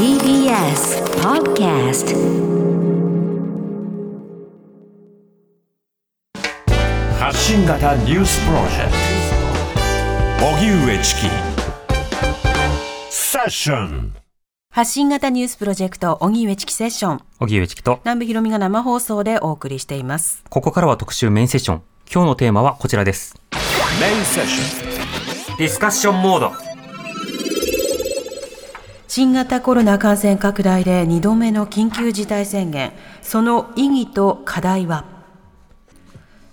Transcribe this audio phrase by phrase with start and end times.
[0.00, 2.16] TBS Podcast
[7.18, 8.92] 発信型ニュースプロジェク
[10.40, 10.46] ト。
[10.46, 11.20] 荻上チキ。
[13.10, 14.14] セッション。
[14.70, 17.20] 発信型ニュースプロジェクト荻上チキセッション。
[17.38, 20.42] 荻上チキと、南部ひろみが生放送でお送りしています。
[20.48, 21.82] ここからは特集メインセッション。
[22.10, 23.34] 今日のテーマはこちらです。
[24.00, 25.58] メインセッション。
[25.58, 26.69] ディスカッションモード。
[29.12, 32.92] 新型コロナ感染拡大で2度目の緊急事態宣言。
[33.22, 35.04] その意義と課題は？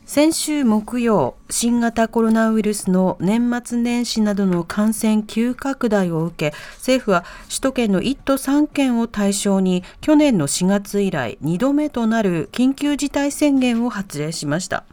[0.07, 14.83] 先週木曜新型コロナウイルスの年末年始などの感染急拡大を受け政府は首都圏の1都3県を対象に去年の4月以来2度目となる緊急事態宣言を発令しました。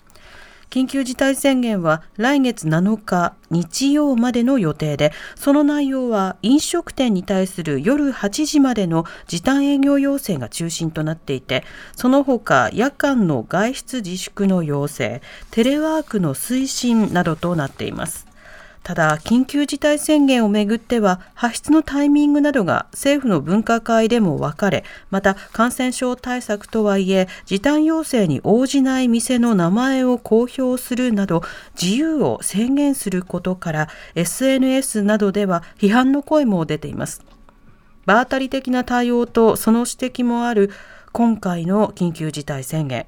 [0.75, 11.63] 緊急事態宣言は来月7日日曜までの予定でその内容は飲食店に対する夜8時までの時短営業要請が中心となっていて
[11.95, 15.21] その他夜間の外出自粛の要請
[15.53, 18.34] テレワークの推進などとなっています。
[18.85, 31.43] ただ緊急事態宣言をめぐっては発出のタイミングなどが政府の分科会でも分かれまた感染症対策とはいえ時短要請に応じない店の名前を公表するなど
[31.81, 37.23] 自由を制限することから SNS などでは批判の声も出ています。
[38.05, 40.71] 場当たり的な対応とその指摘もある
[41.13, 43.07] 今回の緊急事態宣言。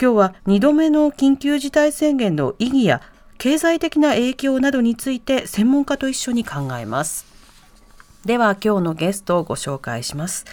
[0.00, 3.02] 今日は2度目の緊急事態宣言の意義や
[3.40, 7.24] 経済的な影響などについて専門家と一緒に考えます
[8.26, 10.44] では今日のゲストをご紹介します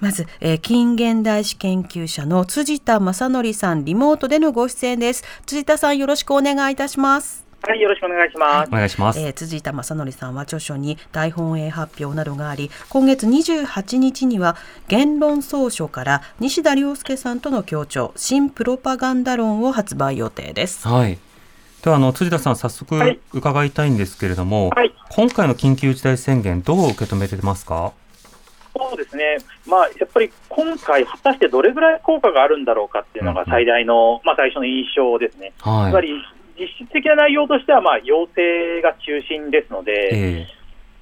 [0.00, 8.68] まず、えー近現代史研究者の辻田正則さんリモートでのご出演です辻田さんよろしくお願いいたしますはい、よろしくお願いします。
[8.68, 9.18] お願いします。
[9.18, 21.18] えー辻田正則さんは著書に大本営発表などがあり今月28日には言論総書から西田亮介さんとの協調新プロパガンダ論を発売予定ですはい。
[21.86, 23.20] では、あの、辻田さん、早速はい。
[23.32, 24.92] 伺いたいんですけれども、はい。
[25.08, 27.92] 今回の緊急事態宣言、どう受け止めてますか？
[28.76, 29.38] そうですね、
[29.68, 35.44] まあ、やっぱり今回、果たしてどれぐらい効果があるんだろうかっていうのが最大の、まあ、最初の印象ですね。
[35.46, 36.20] やっぱはり
[36.58, 39.84] 実質的な内容としては、まあ、要請が中心ですのい。
[39.84, 40.46] で、え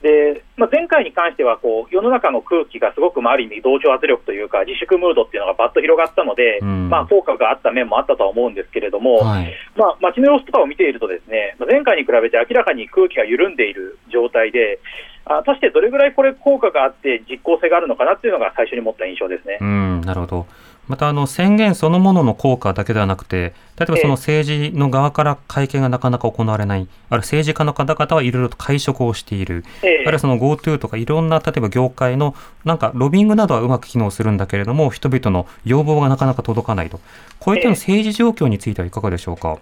[0.05, 9.55] でまあ、前回に関してはこう、世の中の空気がすごく、まあ、ある意味、同調圧力というか、自粛ムードっていうのがばっと広がったので、うんまあ、効果があった面もあったとは思うんですけれどえも、はい。
[9.77, 14.79] まあ、街の様子とかを見ていると、ですねまあ前回に比べて明らかに空気が緩んでいる状態で、
[15.25, 19.57] あ果たしてどれぐらいこれ、効果があって、実効性があるのかなっていうのが最初に持った印象ですね。
[19.59, 20.47] うん、なるほど。
[20.87, 29.99] また、あの、宣言そのものの効果だけではなくて、例えばその政治の側から会見がなかなか行われない、あるいは政治家の方々はいろいろと会食をしている、ええ。
[30.01, 32.35] あるいはその GoTo とかいろんな例えば業界の
[32.65, 37.01] なんかロビングなどはうまく機能するんだけれども人々の要望がなかなか届かないと。
[37.41, 39.59] こういったの政治状況についてはいかがでしょうか？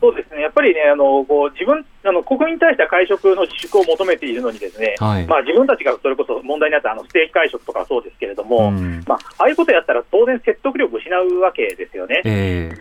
[0.00, 5.26] そうですね、やっぱりね、あのこう自分あの、国民に対しては会食の自粛を求めているのに、ですね、はい。
[5.26, 9.02] まあ、自分たちがそれこそ問題になったあのステーキ会食とかそうですけれども、うん。
[9.06, 12.22] まあ、ああいうことやったら当然説得力を失うわけですよね。
[12.24, 12.72] え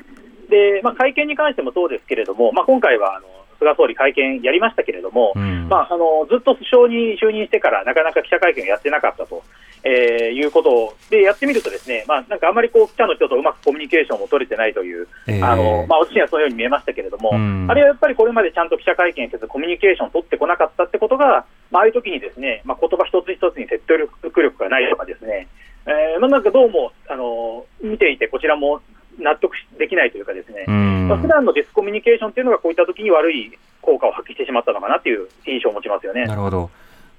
[0.50, 3.28] で、まあ、会見に関してもそうですけれども、まあ、今回はあの
[3.60, 5.68] 菅総理、会見やりましたけれども、えうん。
[5.70, 9.44] まあ、あのずっと首相に就任してから、なかなか記者会見をやってなかったと、
[9.84, 17.68] えーいうことで、やってみると、ですね、まあ、なんかあんまりこう記者の人とうまくコミュニケーションも取れてないという、ええあのまあ、私にはそのように見えましたけれども、うん。
[17.70, 25.48] あれはやっぱりこれまでちゃんと記者会見せず、コミュニケーションを取ってこなかったってことが、まあああいう時にですね、まあ、言葉一つ一つに説得力がないとかですね、
[25.86, 28.82] えーまあ、なんかどうもあの見ていて、こちらも
[29.18, 31.08] 納得しできないというかですね、うん。
[31.08, 36.26] まあ、普段のディスコミュニケーションっていうのがこういった時に悪い効果を発揮してしまったのかなっていう印象を持ちますよね。
[36.26, 36.70] なるほど。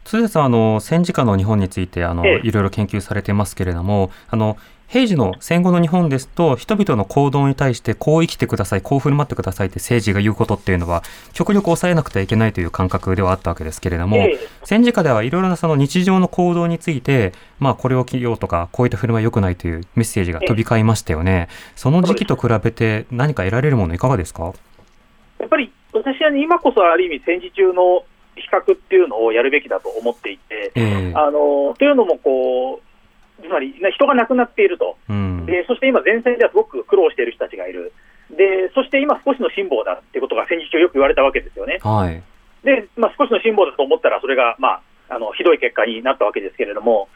[0.04, 4.56] 辻田さん、あの戦時下の日本についてあの、ええいろいろ研究されてますけれども、あの
[4.88, 21.46] 平時の戦後の日本ですと、人々の行動に対してこう生きてください、こう振る舞ってくださいって政治が言うことっていうのは、極力抑えなくてはいけないという感覚ではあったわけですけれども、ええ戦時下ではいろいろなその日常の行動について、まあ、これを着ようとか、こういった振る舞い良くないというメッセージが飛び交いましたよね。
[21.76, 24.53] その時期と比べて何か得られるものいかがですか？
[25.38, 28.03] やっぱり私は、ね、今こそある意味、戦時中の
[28.41, 35.47] 比較っていうのをやるべきだと思っていて、ええあのというのもこう、つまり、ね、人が亡くなっていると、うん。
[35.47, 37.92] でそして今、前線ではすごく苦労している人たちがいる、
[38.31, 41.78] でそして今、少しの辛抱だっていうことが戦時中よく言われたわけですよね。
[41.83, 42.22] はい。
[42.65, 47.09] で、まあ、少しの辛抱だと思ったら、それが、まあ、あのひどい結果になったわけですけれども、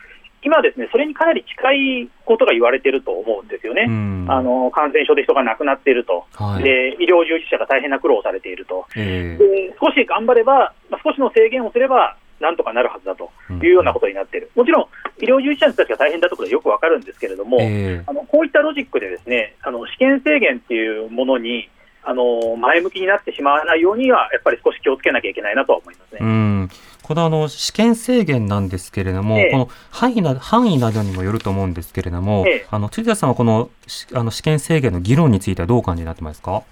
[0.44, 3.86] 今ですね、それにかなり近いことが言われていると思うんですよね。
[3.88, 4.26] うん。
[4.28, 6.62] あの感染症で人が亡くなっていると、はい。
[6.62, 9.42] で、医療従事者が大変な苦労をされていると、ええ。
[9.42, 13.30] で少し頑張れば、まあ、少しの制限をすれば、なんとかなるはずだと
[13.62, 14.86] いうようなことになっている、もちろん
[15.18, 21.68] 医療従事者の人たちが大変だということはよくわかるんですけれども、えーあのこういったロジックでですねあの試験制限っていうものに
[22.04, 26.18] あの前向きになってしまわないようには、やっぱり少し気をつけなきゃいけないなとは思いますね。
[26.20, 26.68] うん、
[27.02, 36.62] このあの試験制限なんですけれども、ええこの範囲な範囲などにもよると思うんですけれども、ええあの辻田さんはこのしあの試験制限の議論についてはどうお感じになってますか？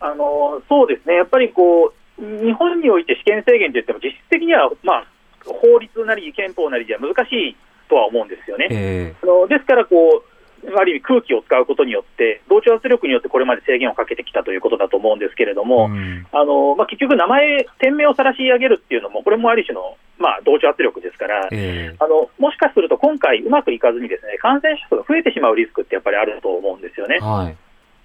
[0.00, 5.06] あのそうですね、やっぱりこう日本において試験制限といっても、実質的には、まあ、
[5.44, 7.56] 法律なり憲法なりでは難しい
[7.88, 8.68] とは思うんですよね。
[8.70, 10.27] えあのですからこう、
[10.76, 27.18] ある意味、空気を使うことによって、同調圧力によってこれまで制限をかけてきたということだと思うんですけれどえも、うんあのまあ、結局、名前、店名を晒し上げるっていうのも、これもある種の、まあ、同調圧力ですから、ええあのもしかすると今回、うまくいかずにですね感染者数が増えてしまうリスクってやっぱりあると思うんですよね。
[27.20, 27.56] はい。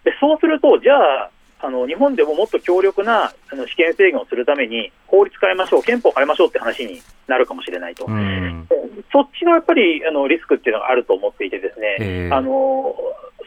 [0.03, 1.29] でそうすると、じゃあ、
[1.63, 8.67] あの日本でももっと強力なあの試験制限をするために、法律変えましょう、憲法変えましょうって話になるかもしれないと、うん。
[9.12, 12.95] そっちのやっぱりあのリスクっていうのがあると思っていて、ですね、ええあの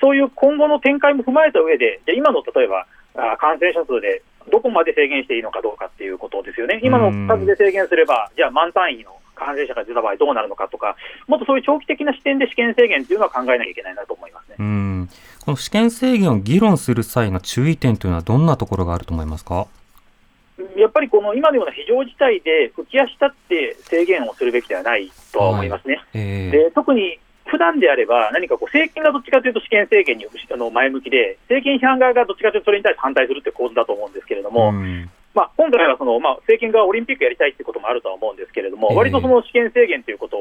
[0.01, 10.97] そういう今後の展開も踏まえた上で、じゃあ今の例えばあ感染者数でどこまで制限していいのかどうかっていうことですよね、今の数で制限すれば、じゃあ満単位の感染者が出た場合どうなるのかとか、
[11.27, 14.57] もっとそういう長期的な視点で試験制限っていうのは考えなきゃいけないなと思いますね。
[14.59, 15.09] うん。
[15.45, 19.67] この試験制限を議論する際の注意点というのはどんなところがあると思いますか？
[20.77, 26.01] やっぱりこの今のような非常事態で浮き足立って制限をするべきではないとは思いますね。
[26.15, 26.51] ええ。
[26.51, 35.09] で特に普段であれば、何かこう政権がどっちかというと試験制限にあの前向きで、政権批判側がどっちかというとそれに対して反対するって構図だと思うんですけれども、うん。
[35.33, 38.97] まあ、今回はその、まあ、政権側オリンピックやりたいってこともあるとは思うんですけれども、ええ。
[38.97, 40.37] 割とその試験制限ということ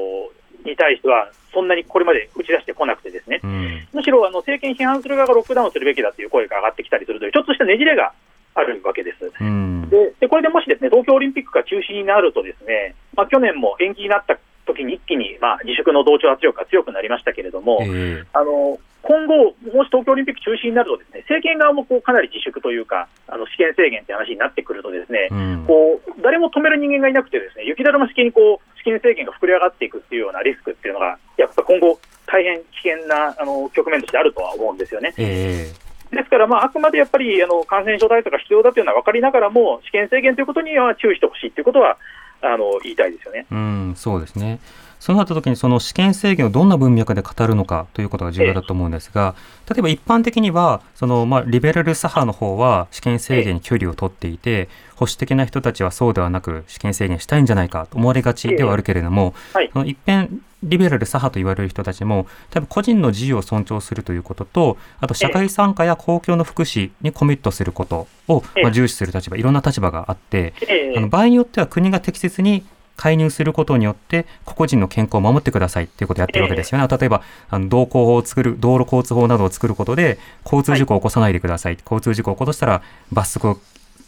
[0.66, 3.88] に対しては、そんなにこれまで打ち出してこなくてですね、うん。
[3.94, 8.14] むしろあの政権批判する側がロックダウンするべきだという声が上がってきたりするという、ちょっとしたねじれが
[8.56, 9.32] あるわけです。
[9.40, 9.90] うん。
[9.90, 25.66] ででこれでもしですね東京オリンピックが中止になると、ですね、まあ、去年も延期になった時に一気に、まあ、自粛の同調圧力が強くなりましたけれども、ええあの今後、もし東京オリンピック中止になると、ですね政権側もこうかなり自粛というか、あの試験制限って話になってくると、ですね、うん。
[25.68, 35.14] こう誰も止める人間がいなくて、ですね雪だるま式にこう試験制限が膨れ上がっていくっていうようなリスクっていうのが、やっぱ今後、大変危険なあの局面としてあるとは思うんですよね。
[35.18, 35.72] え
[36.16, 41.98] ですから、まあ、あくまでやっぱりあの感染症対策が必要だというのは分かりながらも、試験制限ということには注意してほしいということは
[42.42, 43.46] あの言いたいですよね。
[43.52, 44.60] えうん、そうですね。
[45.00, 49.36] そうなった時にその試験制限をどんな文脈で語るのかということが重要だと思うんですが、
[49.70, 72.66] 例えば一般的にはその、まあ、リベラル左派の方は試験制限に距離を取っていて、保守的な人たちはそうではなく試験制限したいんじゃないかと思われがちではあるけれども、はいその一辺リベラル左派と言われる人たちも多分個人の自由を尊重するということとあと社会参加や公共の福祉にコミットすることを、ええまあ、重視する立場いろんな立場があって、ええあの場合によっては国が適切に
[72.96, 76.88] 介入することによって個々人の健康を守ってくださいっていうことをやってるわけですよね。
[76.88, 82.82] 例えばあの道交法を作る道路交通法などを作ることで交通事故を起こさないでください、交通事故を起こしたら
[83.12, 83.60] 罰則を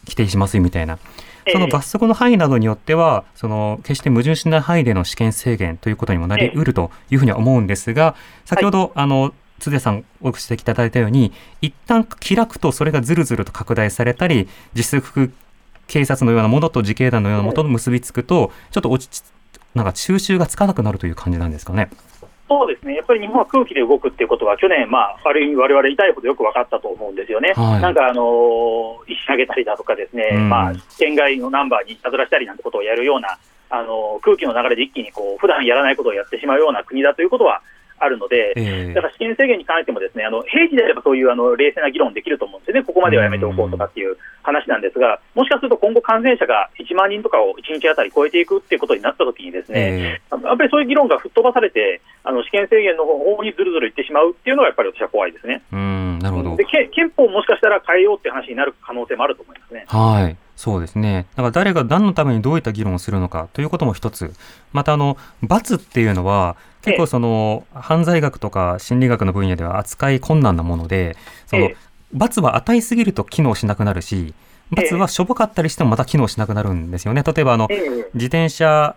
[0.06, 0.98] 規定しますみたいな。
[1.52, 8.14] その罰則の範囲などによっては、その決して矛盾しない範囲での試験制限ということにもなりうるというふうには思うんですが、
[8.44, 15.32] 先ほど、あの、津出さんお指摘いただいたように、一旦開くとそれがずるずると拡大されたり、実質
[15.86, 19.22] 警察のようなものと自警団のようなものと結びつくと、ちょっと落ち、
[19.74, 21.90] なんか収集がつかなくなるという感じなんですかね。
[22.48, 27.82] そうですね、やっぱり日本は空気で動くっていうことは、去年、まあ、ある意味、われわれ痛いほどよく分かったと思うんですよね、はい。
[27.82, 30.48] なんか、あのー石投げたりだとかですね、うん。
[30.48, 33.38] まあ、県外のナンバーにいたずらしたりなんてことをやるような、
[33.70, 37.60] あのー空気の流れで一気にこう普段やらないことをやってしまうような国だということは
[37.98, 55.62] あるので、えだから試験制限に関しても、ですねあの平時であればそういうあの冷静な議論できると思うんですよね、ここまではやめておこうとかっていう話なんですが、もしかすると今後、感染者が1万人とかを1日あたり超えていくっていうことになったときに、ですね、えやっぱりそういう議論が吹っ飛ばされて、あの試験制限の方にずるずるいってしまうっていうのが、やっぱり私は怖いですね。
[55.72, 56.64] うん、なるほどで。
[56.64, 59.84] け憲法をもしかしたら変えようって話になる可能性もあると思いますね。
[59.88, 60.36] はい。
[60.58, 61.26] そうですね。
[61.36, 64.32] だから誰が何のためにどういった議論をするのかということも一つ。
[64.72, 71.76] また、あの、罰っていうのは、結構その、犯罪学とか心理学の分野では扱い困難なもので、そのええ、
[72.12, 74.34] 罰は与えすぎると機能しなくなるし、
[74.72, 77.22] 罰はしょぼかったりしてもまた機能しなくなるんですよね。
[77.22, 78.96] 例えば、あの、ええ自転車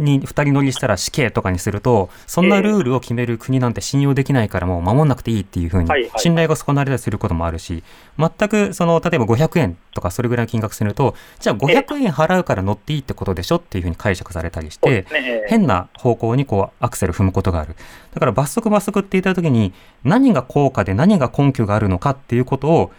[0.00, 7.84] に2人乗りしたら死刑とかにすると、そんなルールを決める国なんて信用できないからもう守んなくていいっていうふうに信頼が損なわれたりすることもあるし、
[8.18, 15.06] 全くその、例えば500円とかそれぐらいの金額すると、じゃあ500円払うから乗っていいってことでしょっていうふうに解釈されたりして
[15.48, 17.76] 変な方向にこうアクセル踏むことがある。
[18.14, 22.92] だから罰則罰則って言った時に何が効果で何が根拠があるのかっていうことを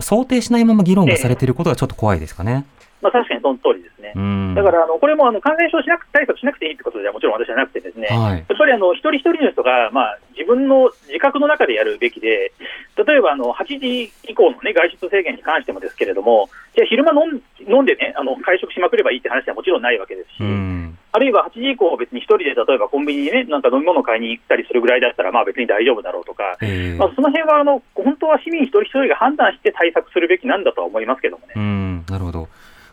[0.00, 2.64] 想定しないまま議論がされていることがちょっと怖いですかね。
[3.00, 4.12] まあ、確かにその通りですね。
[4.14, 4.54] うん。
[4.54, 12.52] だからあのこれもあの感染症しなく対策しなくていいってことではもちろん私はなくてですね、はいやっぱりあの一人一人の人が、まあ、自分の自覚の中でやるべきで、
[12.96, 20.68] 例えばあの8時以降の、ね、外出制限に関してもですけれども、じゃあ昼間飲ん飲んでね、あの会食しまくればいいって話はもちろんないわけですし、うん
[21.10, 31.54] あるいは8時以降、別に一人で例えばコンビニにね、なんか飲み物買いに行ったりするぐらいだったら、まあ別に大丈夫だろうとか、ええまあ、その辺はあの本当は市民一人一人が判断して対策するべきなんだとは思いますけどもね。
[31.56, 32.48] うん、なるほど。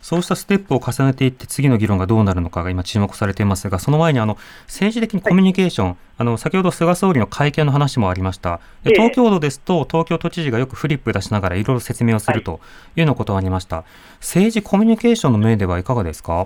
[0.06, 8.60] そうしたステップを重ねていって次の議論がどうなるのかが今注目されていますが、その前にあの政治的にコミュニケーション、あの先ほど菅総理の会見の話もありました。
[8.84, 12.60] でええ東京都ですと東京都知事がよくフリップ出しながらいろいろ説明をすると
[12.96, 13.84] いうようなことがありました。
[14.20, 16.46] 政治コミュニケーションの面ではいかがですか？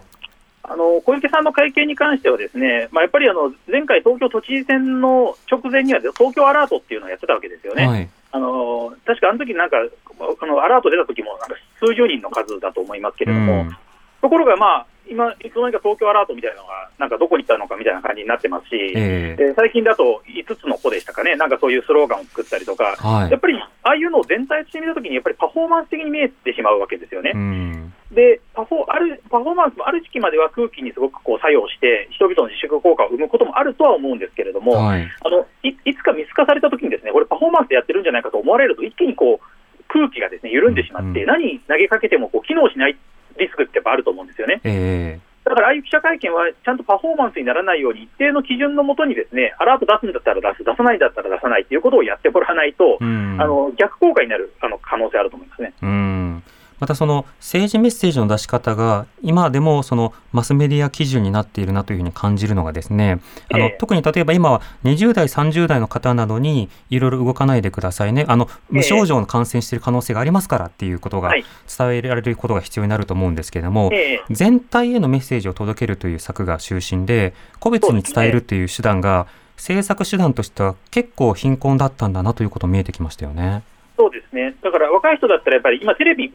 [0.63, 7.87] あの小池さんの会見に関しては、ですね、まあ、やっぱりあの前回、東京都知事選の直前には、東京アラートっていうのをやってたわけですよね。
[7.87, 8.09] はい。
[8.31, 9.77] あの確かあの時なんか、
[10.19, 13.77] あのアラート出た時もなんか数十人の数だと思いますけれども、うん
[14.21, 27.31] ところが、まあ、今、いつの間にか東京アラートみたいなのが、なんかどこに行ったのかみたいな感じになってますし、えー最近だと5つの子でしたかね、なんかそういうスローガンを作ったりとか、はいやっぱりああいうのを全体として見たときに、やっぱりパフォーマンス的に見えてしまうわけですよね。
[27.33, 27.93] うん。
[28.11, 35.01] でパフォあるパフォーマンスもある時期までは空気にすごくこう作用して、人々の自粛効果を生むこともあるとは思うんですけれども、はい。
[35.01, 39.58] あのいいつか見透かされたときに、ですねこれ、パフォーマンスでやってるんじゃないかと思われると、一気にこう
[39.89, 42.97] 空気がですね緩んでしまって、うん何投げかけてもこう機能しない
[43.37, 44.61] リスクってやっぱあると思うんですよね。
[44.63, 53.41] ええだから、ああいう記者会見は、ちゃんとパフォーマンスにならないように、一定の基準のもとにですね、アラート出すんだったら出す、出さないんだったら出さないということをやってもらわないと、うん。
[53.41, 55.73] あの逆効果になるあの可能性あると思いますね。
[55.81, 56.43] うん
[56.79, 63.19] またその政治メッセージの出し方が今でもそのマスメディア基準になっているなというふうに感じるのがですね
[63.51, 63.77] あの、ええ。
[63.79, 68.25] 特に例えば今は20代30代の方などにいろいろ動かないでくださいね。
[68.27, 71.45] あの無症状の感染している可能性がありますからっていうことがはい。
[71.77, 74.21] 伝えられることが必要になると思うんですけれども、ええ。
[74.29, 83.61] 全体へのメッセージを届けるという策が中心で個別に伝えるという手段が政策手段としては結構貧困だったんだなということ見えてきましたよね。
[83.99, 84.55] そうですね。
[84.63, 86.31] だから若い人だったらやっぱり今テレビ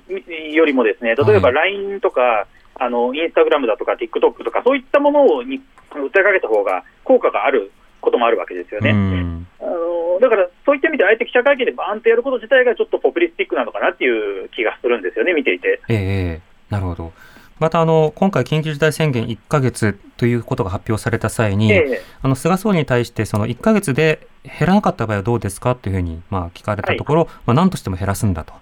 [0.52, 8.90] よりもですね、例えばはい LINE とか、あのインスタグラムだとか TikTok とかそういったものに訴えかけた方が効果があることもあるわけですよね。
[8.90, 15.80] うんあのだからそういった意味であえて記者会見でバーンとやること自体がちょっとポピュリスティックなのかなっていう気がするんですよね、見ていて。
[15.88, 16.00] えええ
[16.38, 17.12] えなるほど。
[17.60, 22.02] またあの今回、緊急事態宣言1ヶ月ということが発表された際に、ええ。
[22.22, 25.74] あの菅総理に対して、その1ヶ月で減らなかった場合はどうですか？
[25.76, 28.52] というふうにまあ聞かれたところ、まあ、何としても減らすんだと。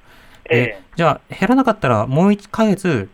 [0.49, 0.82] でええ。
[0.96, 3.08] じゃあ、減らなかったらもう1ヶ月、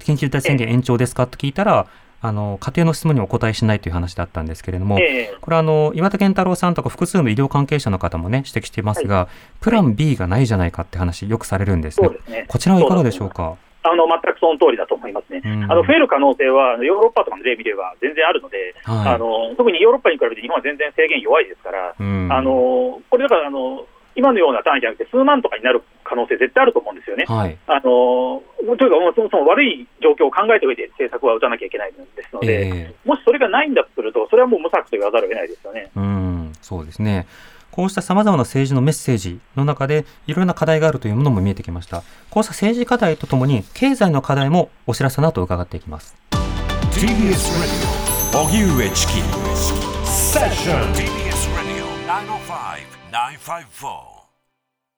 [0.00, 1.26] 緊急事態宣言延長ですか？
[1.26, 1.86] と聞いたら、
[2.22, 5.34] あの家庭の質問にお答えしないという話だったんですけれども、ええ。
[5.40, 9.28] これはあの岩田健太郎さんとか複数の医療関係者の方もね、指摘していますが、
[9.60, 12.08] プラン B がないじゃないかって話、よくされるんですね。
[12.26, 12.44] すね。
[12.48, 13.56] こちらはいかがでしょうか？
[13.90, 15.40] あの全くその通りだと思いますね。
[15.44, 27.24] うんあの増える可能性はヨーロッパとかの例見れば全然あるので、はいあの特にヨーロッパに比べて日本は全然制限弱いですから、うんあのこれだからあの今のような単位じゃなくて数万とかになる可能性絶対あると思うんですよね。
[27.28, 27.56] はい。
[27.66, 28.42] あの
[28.76, 35.90] というかもうそもそも悪い状況を考えた上で政策は打たなきゃいけないですので、えもしそれがないんだとすると、それはもう無策と言わざるを得ないですよね。
[35.94, 37.26] えうん、そうですね。
[37.70, 42.02] こうした様々な政治のメッセージの中で、いろいろな課題があるというものも見えてきました。
[42.30, 46.16] こうした政治課題とともに、経済の課題もお知らせの後伺っていきます。
[46.92, 49.12] TBS Radio 荻上チキ
[50.06, 51.84] セッション TBS Radio
[53.10, 54.16] 905-954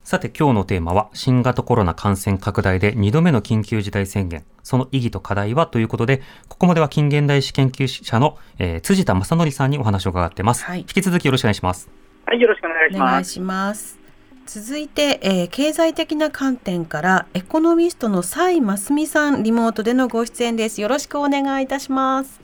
[0.04, 4.44] さて今日のテーマは新型コロナ感染拡大で2度目の緊急事態宣言。
[4.62, 10.80] その意義と課題はということでここまでは近現代史研究者の、えー辻田正則さんにお話を伺ってます、はい。
[10.80, 11.90] 引き続きよろしくお願いします
[12.28, 13.00] はい、よろしくお願いします。
[13.00, 13.98] お願いします。
[14.46, 20.80] 続いて、えー経済的な観点からエコノミストの蔡真澄さんリモートでのご出演です。
[20.80, 22.40] よろしくお願いいたします。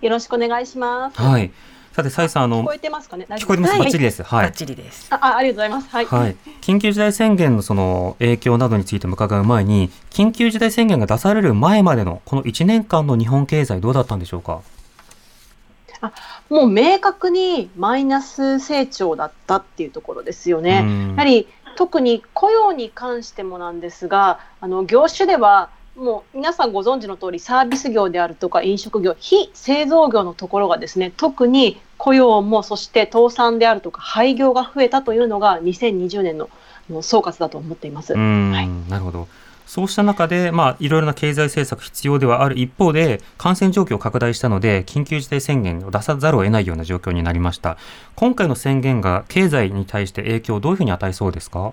[0.00, 1.20] よろしくお願いします。
[1.20, 1.50] はい
[1.92, 3.26] さて蔡さんあの聞こえてますかね？
[3.30, 5.06] 聞こえてます、はいバッチリですはいバッチリです。
[5.10, 5.88] ああ、ありがとうございます。
[5.88, 6.06] はい。
[6.06, 14.60] はい、緊急事態宣言のその影響などについても伺う前に緊急事態宣言が出される前までのこの1年間の日本経済どうだったんでしょうか？
[16.48, 20.82] もう明確にマイナス成長だったっていうところですよね。
[20.84, 36.48] うんやはり特に雇用に関してもなんですが、あの業種ではもう皆さんご存知の通りサービス業であるとか飲食業、非製造業のところがですね、特に雇用もそして倒産であるとか廃業が増えたというのが2020年の
[37.02, 38.14] 総括だと思っています。
[38.14, 39.28] うん、はいなるほど。
[39.66, 47.76] そうした中で、まあ、いろいろな経済政策必要ではある一方で、感染状況拡大したので、緊急事態宣言を出さざるを得ないような状況になりました。
[48.14, 51.72] 今回の宣言が経済に対して影響をどういうふうに与えそうですか？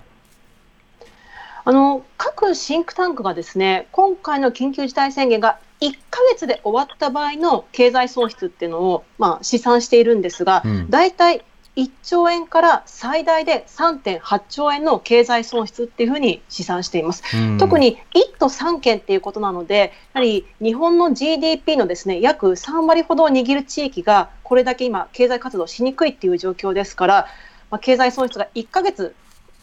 [1.66, 11.42] あの各シンクタンクがですね今回の緊急事態宣言が1ヶ月で終わった場合の経済損失っていうのを、まあ、試算しているんですが、大体
[11.76, 17.22] 1兆円から最大で3.8兆円の経済損失っていうふうに試算しています。
[17.58, 27.26] 特に1都3県っていうことなので、やはり日本の GDP のですね約3割ほどを握る地域がこれだけ今経済活動しにくいっていう状況ですから、
[27.70, 29.14] まあ、経済損失が1ヶ月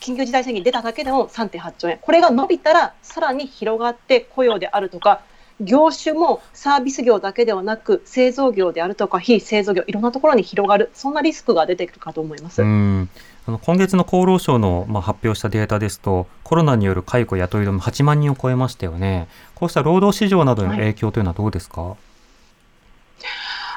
[0.02, 5.22] 緊急事態宣言出ただけでも3.8兆円、これが伸びたらさらに広がって雇用であるとか
[5.62, 12.62] 業種もサービス業だけではなく製造業であるとか非製造業いろんなところに広がるそんなリスクが出てくるかと思います。
[12.62, 13.10] うん。
[13.48, 19.28] あの今月の厚労省の、まあ、発表したデータですとコロナによる解雇雇い止め8万人を超えましたよね。
[19.56, 21.98] こうした労働市場などへの影響というのはどうですか、はい、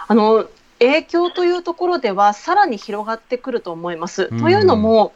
[0.08, 0.46] あの
[0.78, 4.28] 影響というところではさらに広がってくると思います。
[4.38, 5.14] というのも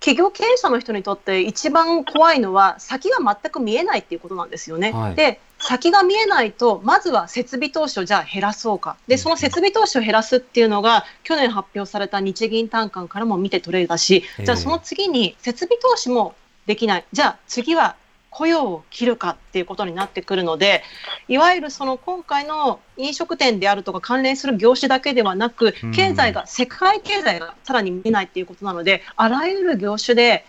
[0.00, 4.92] 企業経営者の人にとって一番怖いのは先が全く見えないっていうことなんですよね。
[4.92, 8.96] はい、で先が見えないとまずは設備投資をじゃあ減らそうか。
[9.08, 16.34] でその設備投資を減らすっていうのが去年発表された日銀短観からも見て取れたしじゃあその次に設備投資も
[16.66, 17.04] できない。
[17.12, 17.96] じゃあ次は
[18.34, 20.82] 雇用を切るかっていうことになってくるので
[21.28, 30.44] いわゆるその今回の飲食店であるとか関連する業種だけではなく経済が世界経済がさらに見えないっていうことなのであらゆる業種で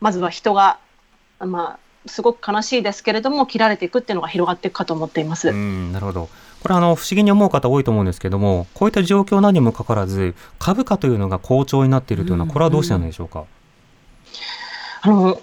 [0.00, 0.78] まずは人が
[1.38, 5.52] まあすごく悲しいですけれども切られていくっていうのが広がっていくかと思っています。
[5.52, 6.28] なるほど。
[6.62, 13.44] これあの不思議に思う方多いと思うんですけどもこういった状況何にもかかわらず株価というのが好調になっているというのはこれはどうしてなんでしょうか、
[15.02, 15.42] あの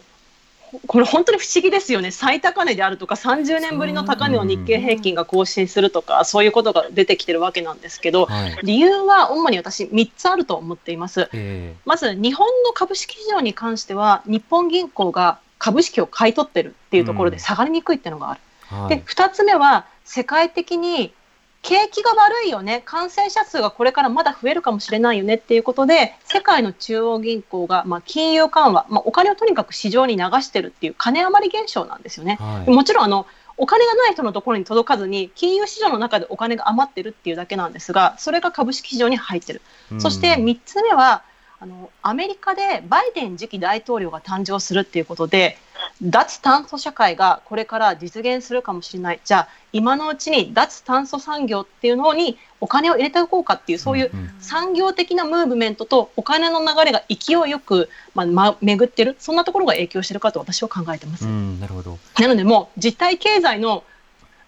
[0.88, 11.30] これ本当に不思議ですよね、最高値であるとか、30年ぶりの高値を日経平均が更新するとか、そういうことが出てきてるわけなんですけど、はい、理由は主に私、3つあると思っています。
[11.34, 18.42] えー、まず、日本の株式市場に関しては、日本銀行が株式を買い取ってるっていうところで下がりにくいっていうのがある。
[18.72, 21.14] うんはい、で2つ目は世界的に
[21.62, 32.40] 景気が悪いよね、感染者数がこれからまだ増えるかもしれないよねっていうことで、世界の中央銀行が、まあ、金融緩和、まあ、お金をとにかく市場に流してるっていう金余り現象なんですよね。
[32.42, 39.62] はい、もちろんあのお金がない人のところに届かずに金融市場の中でお金が余ってるっていうだけなんですがそれが株式市場に入ってる、
[40.00, 41.22] そして3つ目は
[41.64, 45.60] あのアメリカでバイデン次期大統領が誕生するっていうことで
[46.02, 49.20] 脱炭素社会がこれから実現するかもしれない。
[49.24, 59.16] じゃあ今のうちに脱炭素産業っていうのにお金を入れておこうかっていうそういう産業的なムーブメントとお金の流れが勢いよく、まあま、巡ってる。
[59.20, 61.26] そんなところが影響してるかと私は考えてます。
[61.26, 62.00] なるほど。
[62.20, 63.84] なのでもう実体経済の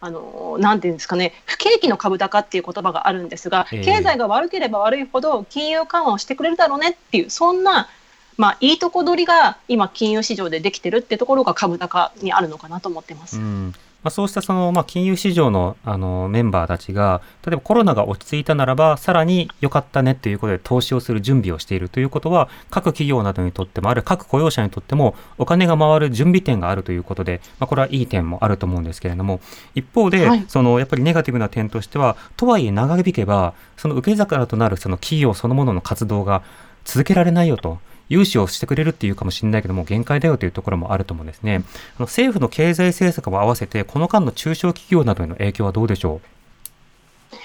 [0.05, 7.87] あのなんていうんですかね不景気の株高っていう言葉があるんですが、経済が悪ければ悪いほど金融緩和をしてくれるだろうねっていうそんな
[8.35, 13.37] まあ、いいとこ取りが今、金融市場でできてるってところが株高にあるのかなと思ってます。
[13.37, 29.39] うんまあ、そうしたその、まあ、金融市場のあのメンバーたちが、例えばコロナが落ち着いたならば、さらに良かったねということで投資をする準備をしているということは、各企業などにとっても、ある各雇用者にとっても、お金が回る準備点があるということで、まあ、これはいい点もあると思うんですけれども、
[29.73, 36.43] 一方で、はい、そのやっぱりネガティブな点としては、とはいえ長引けば、その受け皿となるその企業そのものの活動が
[36.83, 37.79] 続けられないよと。
[38.09, 41.63] 融資をしてくれるっていうかもしれないけども、限界だよというところもあると思うんですね。
[41.97, 46.21] あの政府の経済政策も合わせて、この間の中小企業などへの影響はどうでしょ
[47.31, 47.35] う？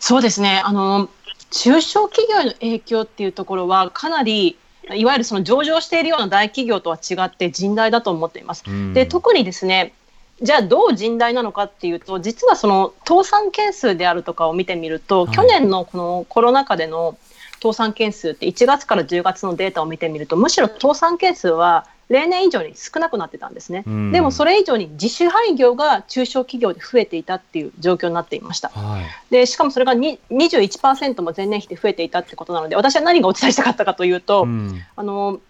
[0.00, 0.60] そうですね。
[0.64, 1.08] あの、
[1.50, 4.56] 中小企業への影響っていうところは、かなり
[4.90, 8.64] いわゆるその上場しているような大企業とは違って甚大だと思っています。
[8.92, 9.94] で特にですね
[10.42, 17.16] じゃあどう甚大なのかっていうと実はその倒産件数であるとかを見てみると、はい、去年のこのコロナ禍での
[17.62, 34.46] 倒産件数って1月から10月のデータを見てみるとむしろ倒産件数は例年以上に少なくなってたんですね、でもそれ以上に自主廃業が中小企業で増えていたっていう状況になっていました、はい、でしかもそれが21%も前年比で増えていたってことなので私は何がお伝えしたかったかというと、
[34.96, 35.40] あの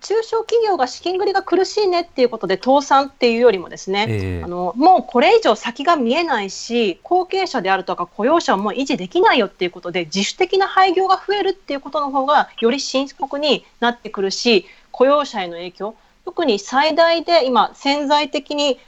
[0.00, 18.80] 中小企業が資金繰りが苦しいねっていうことで倒産っていうよりもですね、えー、あのもうこれ以上先が見えないし後継者であるとか雇用者も維持できないよっていうことで自主的な廃業が増えるっていうことの方がより深刻になってくるし雇用者への影響特に最大で今潜在的に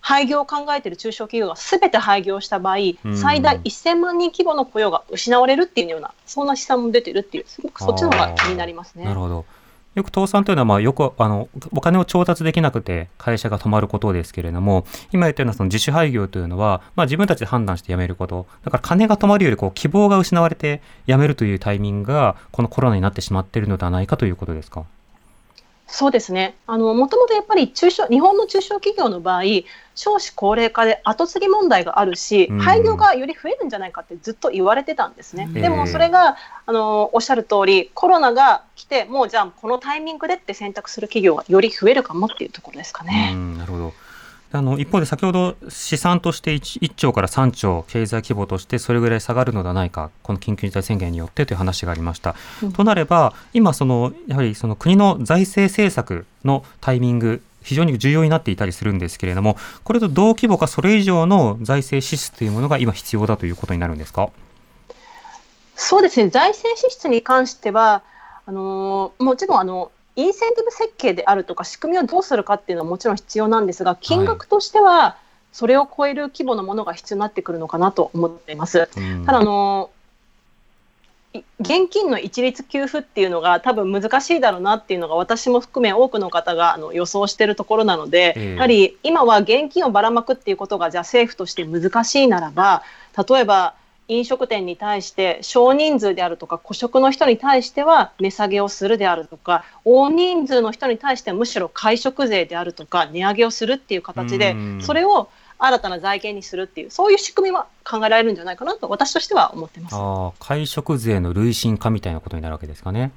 [0.00, 2.76] 廃業を考えている中小企業がすべて廃業した場合、
[3.14, 9.04] 最大1000万人規模の雇用が失われるっていうような、そんな試算も出てるっていう、すごくそっちの方が気になりますね。
[9.04, 9.44] なるほど。
[9.94, 24.84] よく倒産というのは、まあ、よくあのお金を調達できなくて会社が止まることですけれども、今言ったようなその自主廃業というのは、まあ、自分たちで判断して辞めること、だから金が止まるよりこう希望が失われて辞めるというタイミングが、このコロナになってしまっているのではないかということですか？
[25.90, 26.54] そうですね。
[26.66, 29.42] あの、もともとやっぱり中小、日本の中小企業の場合、
[29.96, 35.44] 少子高齢化で後継ぎ問題があるし、うん廃業がより増えるんじゃないかってずっと言われてたんですね。
[35.44, 43.34] うんでもそれが、あの、おっしゃる通り、コロナが来て、もうじゃあこのタイミングでって選択する企業がより増えるかもっていうところですかうね。
[43.34, 43.92] んなるほど。
[44.52, 52.34] あの一方で先ほど試算として 1, 1兆から3兆経済規模としてそれぐらい下がるのではないかこの緊急事態宣言によってという話がありました。
[52.62, 64.30] うんとなれば今そのやはりその国の財政政策のタイミング非常に重要になっていたりするんですけれどもこれと同規模かそれ以上の財政支出というものが今必要だということになるんですか？
[65.76, 66.28] そうですね。
[66.28, 68.02] 財政支出に関しては、
[68.44, 75.16] あのもちろんあのインセンティブ設計であるとか仕組みをどうするかっていうのはもちろん必要なんですが、金額としては
[75.52, 78.88] それを超える規模のものが必要になってくるのかなと思っています。
[78.96, 79.24] うん。
[79.24, 79.90] ただあの
[81.32, 88.54] い現金の一律給付っていうのが多分難しいだろうなっていうのが私も含め多くの方があの予想しているところなので、ええ。
[88.54, 92.82] やはり今は現金をばらまくっていうことがじゃあ政府として難しいならば
[93.28, 93.74] 例えば
[94.10, 109.94] 飲食店に対して少人数であるとか個食の人に対しては値下げをするであるとか大人数の人に対してはむしろ会食税であるとか値上げをするっていう形でうんそれを新たな財源にするっていうそういう仕組みは考えられるんじゃないかなと私としては思ってます。
[109.94, 113.12] ああ会食税の累進化みたいなことになるわけですかね。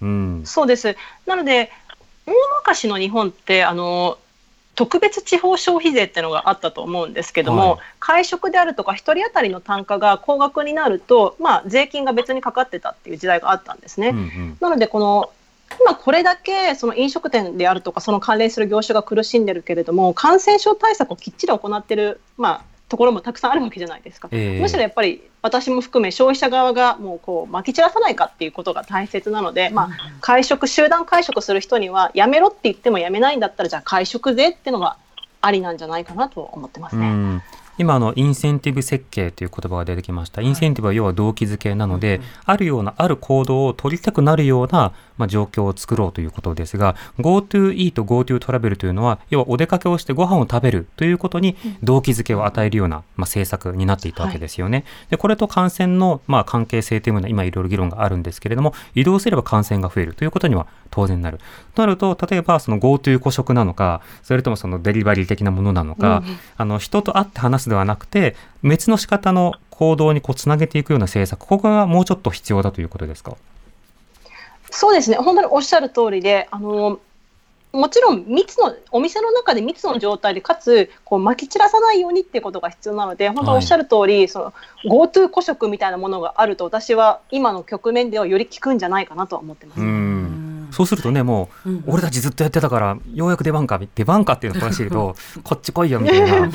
[0.00, 0.96] うんそうです。
[1.26, 1.70] なので、
[2.26, 4.18] 大昔の日本って、あの、
[4.78, 14.08] 特別地方消費税っていうのがあったと思うんですけども、はい会食であるとか、一人当たりの単価が高額になると、まあ、税金が別にかかってたっていう時代があったんですね。
[14.08, 15.30] うんうんなので、この、
[15.80, 24.28] 今これだけその飲食店であるとか、その関連する業種が苦しんでるけれども、感染症対策をきっちり行ってる、まあ、ところもたくさんあるわけじゃないですか。
[24.32, 29.88] ええむしろやっぱり私も含め消費者側がもうこう撒き散らさないかっていうことが大切なので、まあ、
[30.20, 34.96] 会食集団会食する人にはやめろって言ってもやめないんだったらじゃあ会食税っていうのが
[35.40, 37.42] ありなんじゃないかなと思ってますね。
[37.78, 40.42] うん今あのインセンティブ設計という言葉が出てきました。
[40.42, 54.84] インセンティブは要は動機づけなので、あるようなある行動を取りたくなるような、まあ、状況を作ろうということですが GoTo イート GoTo トラベルというのは要はお出かけをしてご飯を食べるということに動機づけを与えるような、まあ、政策になっていたわけですよね。
[55.10, 61.38] でこれと感染の、まあ、関係性というものは今いろいろ議論があるんですけれども移動すれば感染が増えるということには当然なる。
[61.74, 73.36] となると例えばその GoTo 個食なのかそれともそのデリバリー的なものなのか、うんあの人と会って話すではなくて別の仕方の行動にこうつなげていくような政策ここがもうちょっと必要だということですか？
[74.70, 76.98] そうですね本当におっしゃる通りであの
[77.70, 84.54] もちろん密のお店の中で密の状態でかつこう撒き散らさないようにっていうことが必要なので本当おっしゃる通り、その
[84.86, 89.80] GoTo 個食みたいなものがあると私は今の局面ではより効くんじゃないかなとは思ってます。
[90.68, 90.72] うん。
[90.72, 91.84] そうするとねもううん。
[91.86, 96.48] 俺たちずっとやってたからようやく出番か出番かっていうのを正しいと こっち来いよみたいな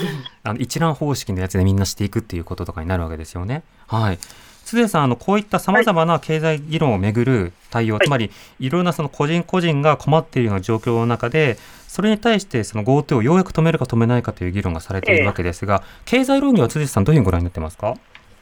[0.43, 3.63] あの一覧方式のやつでみんなしていくっていうこととかになるわけですよね。
[3.87, 4.19] はい。
[4.65, 8.07] 鈴江さんあのこういったさまざまな経済議論をめぐる対応、はい。
[8.07, 11.57] つまりいろんなその個人個人が困っているような状況の中で
[11.89, 17.95] それに対してその GoTo をようやく止めるか止めないかという議論がされているわけですが、経済論議は辻さんどういうふうにご覧になってますか？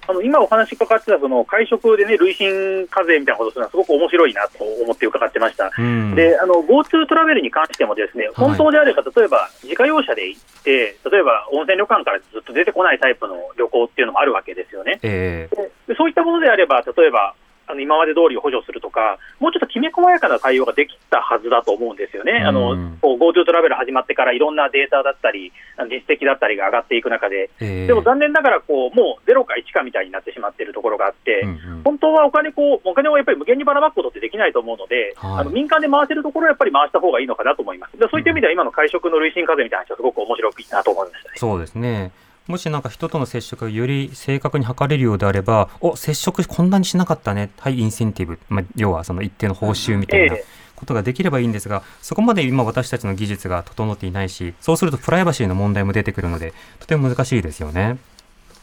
[0.08, 5.72] あの今お話伺ってたその会食でね、累進課税みたいなことをするのはすごく面白いなと思って伺ってました。
[5.78, 15.00] うんで、あの、GoTo トラベルに関してもですね、本当であれば、例えば自家用車で行って、例えば温泉旅館からずっと出てこないタイプの旅行っていうのもあるわけですよね。
[15.04, 17.34] ええでそういったものであれば、例えば、
[17.72, 22.44] あの今まで通り補助するとか、もうちょっときめ細やかな対応ができたはずだと思うんですよね。
[23.02, 25.52] GoTo トラベル始まってからいろんなデータだったり、
[25.90, 37.98] 実績だったりが上がっていく中で、ええでも残念ながらこう、もう0か1かみたいになってしまっているところがあって、うんうん本当はお金こう、お金をやっぱり無限にばらまくことってできないと思うので、はいあの民間で回せるところはやっぱり回した方がいいのかなと思います。
[37.98, 41.36] でそういった意味では、今の会食の累進課税みたいな話はすごく面白いなと思いましたね。
[41.38, 42.12] そうですね。
[42.48, 57.98] もしなんか人との接触がより正確に測れるようであれば、お接触こんなにしなかったね、はい、インセンティブ、まあ、要はその一定の報酬みたいなええことができればいいんですが、そこまで今私たちの技術が整っていないし、そうするとプライバシーの問題も出てくるので、とても難しいですよね。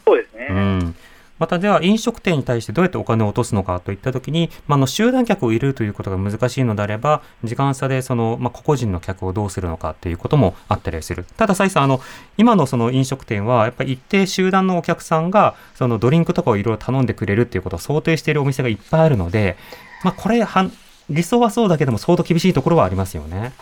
[0.05, 0.47] そうですね。
[0.49, 0.95] うん。
[1.39, 11.25] またでは飲食店に対してどうやってお金を落とすのかといったときに、まあ、の集団客を入れるということが難しいのであれば、時間差でその、まあ、個々人の客をどうするのかということもあったりする。
[11.37, 12.01] ただ、サイさん、あの、
[12.37, 19.57] 今のその飲食店は、やっぱり一定集団のお客さんが、そのドリンクとかをいろいろ頼んでくれるっていうことを想定しているお店がいっぱいあるので、
[20.03, 20.69] まあ、これは、
[21.09, 23.53] 理想はそうだけども、相当厳しいところはありますよね。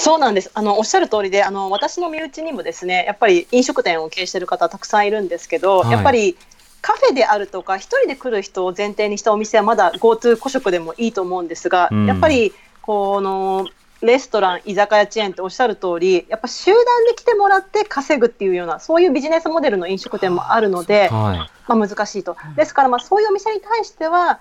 [0.00, 6.36] そうなんですあのおっしゃる通りであの私の身内にもですねやっぱり飲食店を経営している方たくさんいるんですけど、はいやっぱり
[6.80, 13.66] カフェであるとか一人で来る人を前提にしたお店はまだ GoTo 個食でもいいと思うんですが、うんやっぱりこの
[14.00, 21.68] レストラン、居酒屋チェーンっておっしゃる通り、やっぱ集団で来てもらって稼ぐっていうような、そういうビジネスモデルの飲食店もあるので、はい。
[21.68, 22.36] まあ、難しいと。
[22.56, 24.40] ですから、まあ、そういうお店に対しては、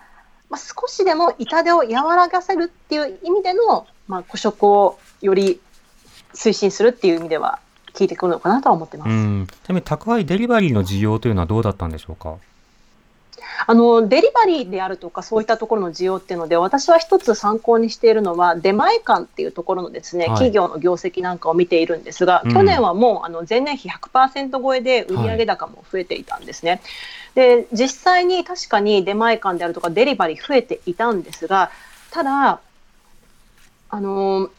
[0.49, 5.60] まあ、少しでも痛手を和らがせるっていう意味での、まあ、個食をより
[6.34, 7.60] 推進するっていう意味では、
[7.97, 9.10] 効いてくるのかなとは思ってます。
[9.10, 9.47] うん。
[9.47, 12.38] ちなみに宅配デリバリーの需要というのはどうだったんでしょうか？
[13.65, 26.82] あのデリバリーであるとかそういったところの需要っていうので私は一つ参考にしているのは出前館っていうところのですね、はい企業の業績なんかを見ているんですが、うん去年はもうあの前年比100%超えで売上高も増えていたんですね。
[27.34, 31.71] で実際に確かに出前館であるとかデリバリー増えていたんですが
[32.12, 32.60] ただ
[33.89, 34.49] あの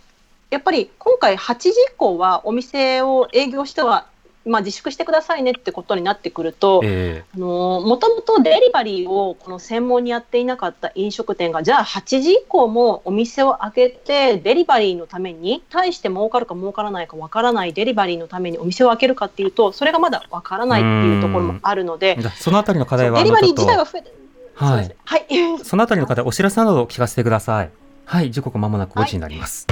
[0.51, 4.07] やっぱり今回8時以降はお店を営業しては、
[4.47, 24.19] まあ、自粛してくださいねってことになってくると、えあのもともとデリバリーをこの専門にやっていなかった飲食店がじゃあ8時以降もお店を開けてデリバリーのために対して儲かるか儲からないかわからないデリバリーのためにお店を開けるかっていうとそれがまだわからないっていうところもあるのでそのあたりの課題はデリバリー自体は増えて
[24.59, 24.97] はい。
[25.05, 25.25] はい
[25.65, 27.71] そのあたりの課題お知らせなどを聞かせてください。
[28.05, 28.31] はい。
[28.31, 29.67] 時刻まもなく5時になります。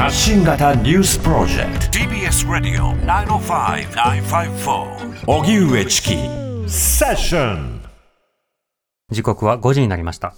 [0.00, 1.98] 発信型ニュースプロジェクト。
[1.98, 6.16] TBS ラディオ905-954おぎゅうえちき
[6.66, 7.82] セッション
[9.10, 10.32] 時刻は5時になりました。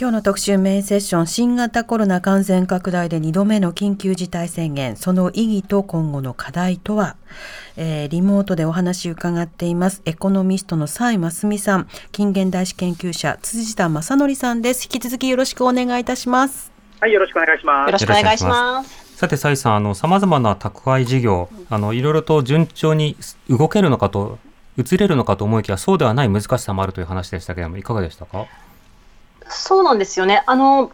[0.00, 4.96] 今日の特集メインセッション新型コロナ感染拡大で2度目の緊急事態宣言。
[4.96, 7.16] その意義と今後の課題とは、
[7.76, 10.00] えーリモートでお話伺っています。
[10.06, 11.88] エコノミストの蔡真澄さん。
[12.12, 14.84] 近現代史研究者辻田正則さんです。
[14.84, 17.98] 引き続きよろしくお願いいたしますはい、よろしくお願いしますよろ。
[17.98, 19.16] しくお願いします。
[19.16, 23.16] さて、蔡さん、あの、様々な宅配事業、あの、いろいろと順調に
[23.48, 24.38] 動けるのかと、
[24.76, 28.46] 移れるのかと思いきや、そうではない難しさもあるという話でしたけれども、いかがでしたか？
[29.48, 30.42] そうなんですよね。
[30.46, 30.92] あの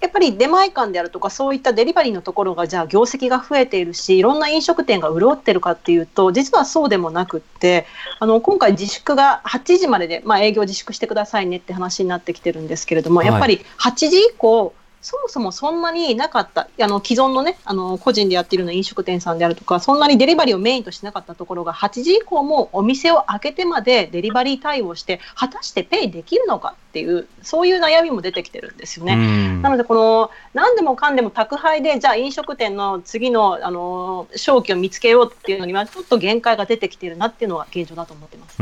[0.00, 7.86] やっぱり出前館であるとかそういったデリバリーのところがじゃあ業績が増えているしいろんな飲食店が潤ってるかっていうと実はそうでもなくって
[8.20, 14.74] あの今回自粛が8時までで、まあ、営業自粛してくださいねって話になってきてるんですけれども、はいやっぱり8時以降
[15.06, 29.12] そもそもそんなになかったあの既存のねあの個人でやっているような飲食店さんであるとかそんなにデリバリーをメインとしなかったところが8時以降もお店を開けてまでデリバリー対応して果たしてペイできるのかっていうそういう悩みも出てきてるんですよね。
[29.12, 38.56] うんなので、この何でもかんでも宅配で、じゃあ飲食店の次のあの商機を見つけようっていうのには、ちょっと限界が出てきているなっていうのが現状だと思ってます。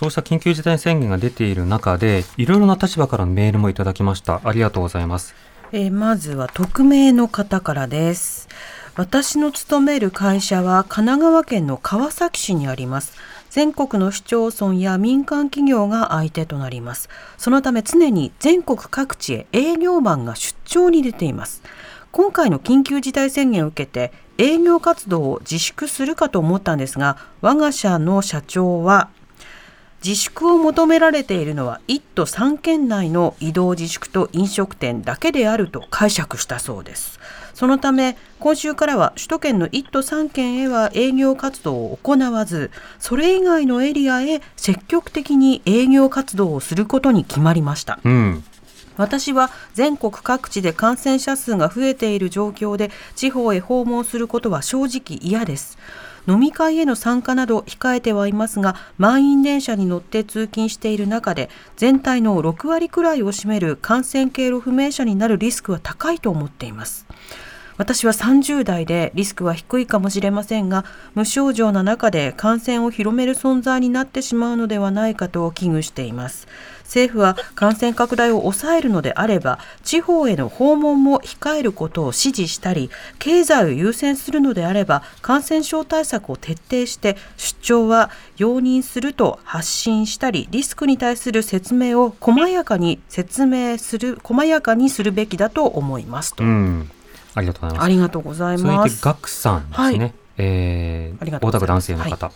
[0.00, 4.40] そうした緊急事態宣言が出ている中で、いろいろな立場からのメールもいただきました。
[4.44, 5.34] ありがとうございます。
[5.72, 8.48] えーまずは匿名の方からです。
[8.96, 13.12] 私の勤める会社は神奈川県の川崎市にあります。
[13.50, 17.10] 全国の市町村や民間企業が相手となります。
[17.36, 21.62] そのため常に全国各地へ営業マンが出張に出ています。
[22.10, 29.10] 今回の緊急事態宣言を受けて営業活動を自粛するかと思ったんですが、我が社の社長は
[30.04, 37.20] 自粛を求められているのは1都3県内の移動自粛と飲食店だけであると解釈したそうです。
[37.52, 48.00] そのため今週からは首都圏の1都3県へは営業活動を行わずそれ以外のエリアへ積極的に営業活動をすることに決まりました。
[48.02, 48.44] うん。
[48.96, 55.78] 私は全国各地で感染者数が増えている状況で地方へ訪問することは正直嫌です。
[56.30, 67.06] 飲み会への参加など控えてはいますが満員電車に乗って通勤している中で全体の6割くらいを占める感染経路不明者になるリスクは高いと思っています。
[67.80, 76.46] 私は30代でリスクは低いかもしれませんが無症状な中で感染を広める存在になってしまうのではないかと危惧しています
[76.90, 96.90] 政府は感染拡大を抑えるのであれば地方への訪問も控えることを指示したり経済を優先するのであれば感染症対策を徹底して出張は容認すると発信したりリスクに対する説明を細やかに説明する細やかにするべきだと思いますと、うん。
[97.34, 97.88] ありがとうございますあ。
[97.88, 99.04] りがとうございます。
[99.04, 99.98] ガクさんですね。
[99.98, 102.32] はいえーありがとう大田区男ございます性の方、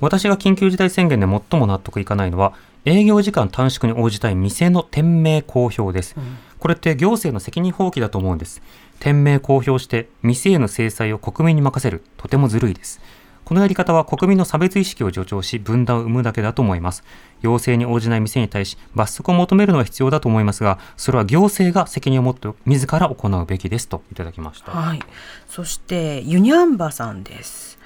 [0.00, 2.52] 私が緊急事態宣言で最も納得いかないのは、
[2.86, 6.14] 営業時間短縮に応じたい店の店名公表です。
[6.60, 8.62] これって行政の責任放棄だと思うんです。
[9.00, 12.04] 店名公表して、店への制裁を国民に任せる。
[12.16, 13.00] とてもずるいです。
[13.44, 17.02] このやり方は国民の差別意識を助長し、分断を生むだけだと思います。
[17.42, 24.70] 要請に応じない店に対し、罰則を求めるのは必要だと思いますが、それは行政が責任を持って自ら行うべきですといただきました。
[24.70, 25.00] はい。
[25.48, 27.78] そしてユニャンバさんです。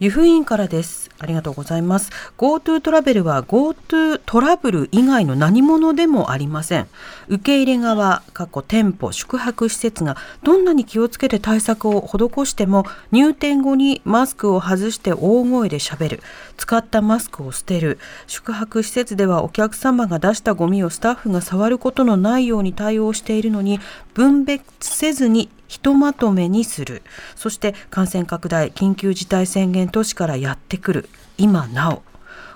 [0.00, 1.10] 湯布院からです。
[1.20, 2.10] ありがとうございます。
[2.36, 6.86] GoTo トラベルは GoTo トラブル以外の何者でもありません。
[7.28, 16.22] 受け入れ側、過去店舗、宿泊施設がどんなに気をつけて対策を施しても入店後にマスクを外して大声で喋る。
[16.56, 17.98] 使ったマスクを捨てる。
[18.26, 23.80] 宿泊施設ではお客様が出したゴミをスタッフが触ることのないように対応しているのに
[24.14, 27.02] 分別せずにひとまとめにする
[27.36, 31.07] そして感染拡大緊急事態宣言都市からやってくる
[31.38, 32.02] 今なお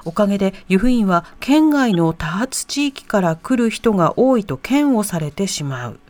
[0.05, 6.01] おかげで湯布院は県外の多発地域から来る人が多いと嫌悪されてしまう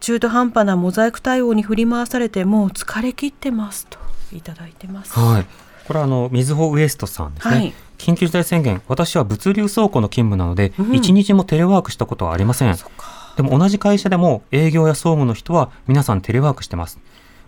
[0.00, 3.98] 中途半端なモザイク対応に振り回されてもう疲れ切ってますと
[4.32, 5.46] いただいてますはい。
[5.86, 7.54] これはあの、みずほウエストさんですね。
[7.54, 12.74] はい緊急事態宣言、私は物流倉庫の勤務なので、うん一日もテレワークしたことはありません。
[13.36, 16.98] でも同じ会社でも営業や総務の人は皆さんテレワークしてます。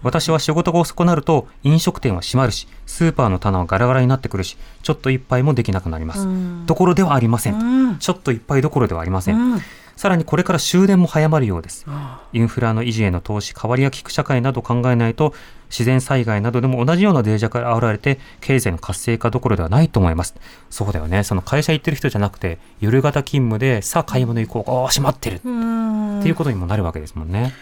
[0.03, 6.21] 私は仕事が遅くなると飲食店は閉まるし、スーパーの棚はガラガラになってくるし、ちょっと一杯もできなくなります。
[6.21, 7.55] うんどころではありません。
[7.59, 9.37] うんちょっと一杯どころではありません。
[9.37, 9.61] うん
[9.95, 11.85] さらにこれから終電も早まるようです。
[11.87, 15.35] あインフラの維持への投資、変わりや効く社会など考えないと、
[15.69, 20.35] 自然災害などでも同じようなデータから現れて、経済の活性化どころではないと思います。
[20.71, 21.23] そうだよね。
[21.25, 24.71] その会社行ってる人じゃなくて、夜型勤務で、さあ買い物行こう。
[24.83, 25.35] ああ、閉まってる。
[25.37, 27.53] っうんていうことにもなるわけですもんね。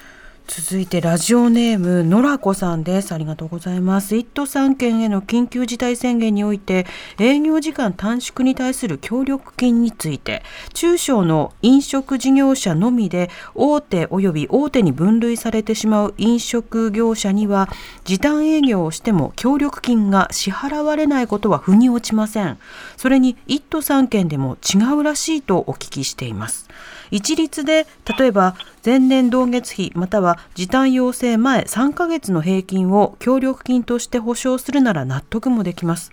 [0.53, 3.15] 続いてラジオネームのらこさんです。
[3.15, 4.17] ありがとうございます。
[4.17, 6.87] 1都3県への緊急事態宣言において
[7.21, 10.43] 営業時間短縮に対する協力金について
[10.75, 17.69] 中小の飲食事業者のみで大手及び大手に分類されてしまう飲食業者には
[18.03, 22.59] 時短営業をしても協力金が支払われないことは腑に落ちません。
[22.97, 26.69] それに1都3県でも違うらしいとお聞きしています。
[27.11, 27.87] 一律で
[28.19, 36.11] 例えば前年同月比または時短要請前3ヶ月の平均を協力金として保証するなら納得もできます。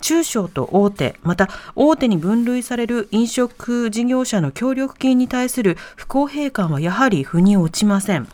[0.00, 8.28] 中小と大手また大手に分類される飲食事業者の協力金に対する不公平感はやはり腑に落ちません。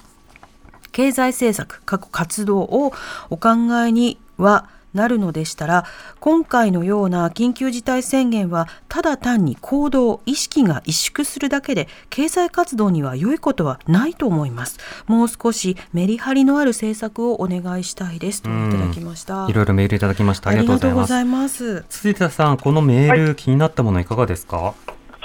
[0.93, 2.93] 経済政策、過去活動を
[3.29, 3.51] お考
[3.85, 5.85] えにはなるのでしたら、
[6.19, 14.79] 今回のような緊急事態宣言は、ただ単に行動、意識が萎縮するだけで、経済活動には良いことはないと思います。
[15.07, 18.43] もう少しメリハリのある政策をお願いしたいです。
[18.43, 19.47] といただきました。
[19.49, 20.51] いろいろメールいただきました。
[20.51, 21.85] ありがとうございます。
[21.89, 24.75] 辻田さん、このメール、気になったものいかがですか？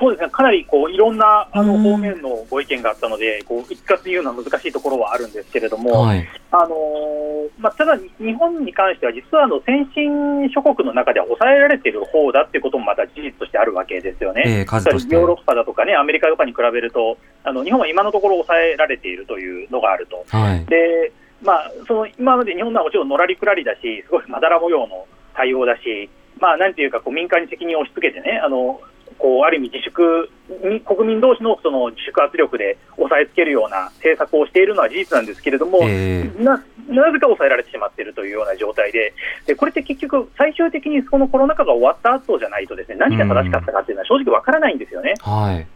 [0.02, 6.28] そうですね、かなりこういろんなあのうん方面のご意見があったので、こう一括に言うのは難しいところはあるんですけれども、はい。
[6.50, 14.42] あのーまあ、ただ、日本に関しては、実はあの先進諸国の中では抑えられている方だっていうこともまた事実としてあるわけですよね。
[14.46, 20.26] ええ数としてヨーロッパだとかね、アメリカとかに比べると、あの日本は今のところ抑えられているというのがあると。
[20.36, 20.66] はい。
[20.66, 21.12] で、
[21.44, 26.10] まあ、その今まで日本はもちろんのらりくらりだし、すごいまだら模様の対応だし、
[26.40, 28.82] まあ、なんていうかこう民間に責任を押し付けてね、あの
[29.22, 30.30] こうある意味自粛
[30.66, 39.14] に、国民同士のその自粛圧力で抑えつけるような政策をしているのは事実なんですけれども、えななぜか抑えられてしまっているというような状態で、
[39.46, 45.14] でこれって結局、最終的にこのコロナ禍が終わった後じゃないと、ですね何が正しかったかっていうのは正直わからないんですよね。
[45.22, 45.68] はい。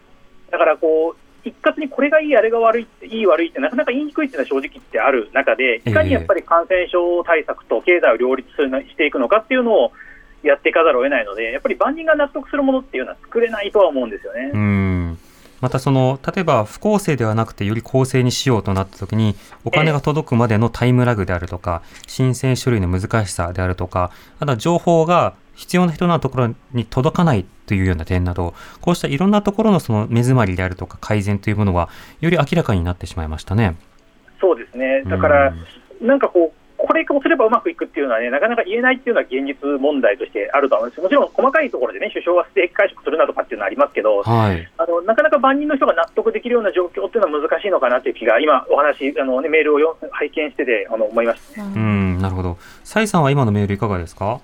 [0.52, 9.92] だからこう一括にこれがいい、あれが悪いいい、悪いって、なかなか言いにくいっていうのは正直ってある中で、いかにやっぱり感染症対策と経済を両立するなしていくのかっていうのを
[10.46, 14.52] やっていかざるを得ないので、やっぱり万人が納得するものっていうのは作れないとは思うんですよね。
[14.54, 15.18] うん。
[15.62, 33.78] またその例えば不公正ではなくてより公正にしようとなった時にお金が届くまでのタイムラグであるとか申請書類の難しさであるとかあとは情報が必要な人のところに届かないというような点などこうしたいろんなところのその目詰まりであるとか改善というものはより明らかになってしまいましたね。
[34.42, 35.56] そうですねだから、
[36.02, 44.68] なんかこう、これをすればうまくいくっていうのはね、なかなか言えないっていうのは現実問題としてあると思うんですもちろん細かいところでね、首相はステーキ会食するなとかっていうのはありますけど、はい。
[44.78, 51.72] あのなかなか万人の人が納得できるような状況っていうのは難しいのかなという気が、今、お話、あのね、メールをよ拝見しててあの思いましたね。
[51.76, 52.58] うん、なるほど。
[52.84, 54.40] サイさんは今のメールいかがですか？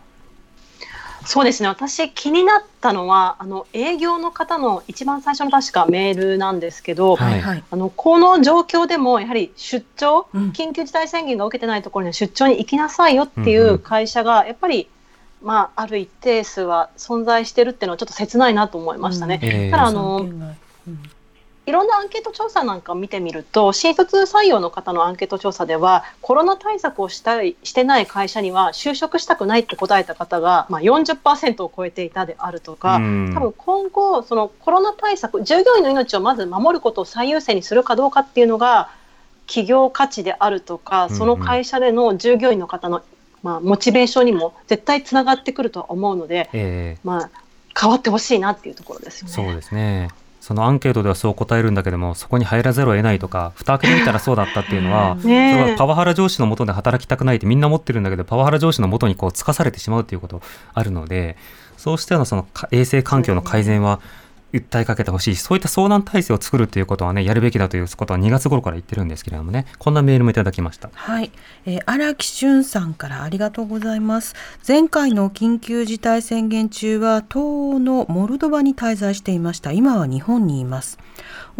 [1.25, 1.69] そうですね。
[1.69, 7.41] 私気になったのはあの営業の方の一番最初の確かメールなんですけど、はい。
[7.41, 7.63] はい。
[7.69, 10.49] あのこの状況でもやはり出張、うん。
[10.51, 13.75] 緊急事態宣言が受けてないところには出張に行きなさいよっていうんうん。
[13.75, 14.87] う会社がやっぱり、
[15.41, 19.39] まあ、ある一定数は存在してるっていうのはちょっと切ないなと思いましたね。
[19.41, 20.57] えーただあのうん
[21.67, 33.33] いろんなアンケート調査なんかを見てみると新卒採用の方のアンケート調査ではコロナ対策をしたいしてない会社には就職したくないって答えた方が、まあ、40%を超えていたであるとか、うん。
[33.33, 38.89] 多分今後そのコロナ対策従業員の命をまず守ることを最優先にするかどうかっていうのが
[39.45, 43.03] 企業価値であるとかその会社での従業員の方の
[43.43, 47.29] まあ、モチベーションにも絶対つながってくるとは思うので、えー、まあ、
[47.79, 49.33] 変わってほしいなっていうところですよね。
[49.33, 50.09] そうですね
[50.41, 60.41] そのアンケートではそう答えるんだけどもそこに入らざるを得ないとか蓋開けてみたらそうだったっていうのは それはパワハラ上司のもとで働きたくないってみんな思ってるんだけどパワハラ上司のもとにこうつかされてしまうっていうこと
[60.73, 61.37] あるので
[61.77, 63.99] そうしたようなその衛生環境の改善は
[64.59, 69.65] 訴えかけてほしいそういった相談体制を作るということはねやるべきだということは2月頃から言ってるんですけれどもね。
[69.79, 70.89] こんなメールもいただきました。
[70.93, 71.31] はい。
[71.65, 74.35] えー、荒木俊さんからありがとうございます。
[74.67, 77.35] 前回の緊急事態宣言中は東
[77.75, 79.71] 欧のモルドバに滞在していました。
[79.71, 80.97] 今は日本にいます。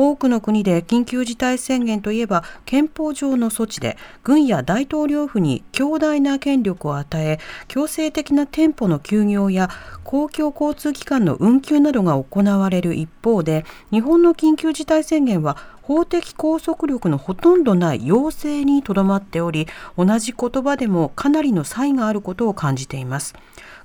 [0.04, 9.70] 多くの国で緊急事態宣言といえば憲法上の措置で軍や大統領府に強大な権力を与え強制的な店舗の休業や
[10.04, 23.36] 公共交通機関の運休などが行われる一方で日本の緊急事態宣言は法的拘束力のほとんどない要請にとどまっており同じ言葉でもかなりの差異があることを感じています。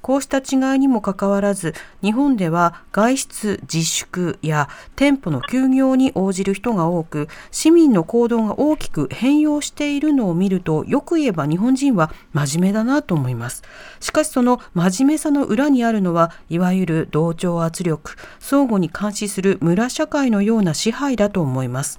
[0.07, 13.64] こうした違いにもかかわらず日本では外出自粛や店舗の休業に応じる人が多く市民の行動が大きく変容しているのを見るとよく言えば日本人は真面目だなと思います。
[13.98, 21.98] しかしその真面目さの裏にあるのはいわゆる同調圧力相互に監視する村社会のような支配だと思います。